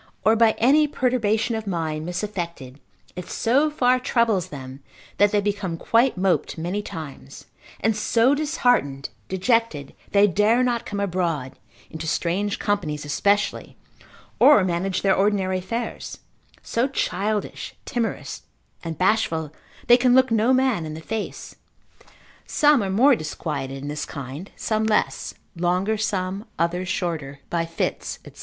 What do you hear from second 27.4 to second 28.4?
by fits, &c.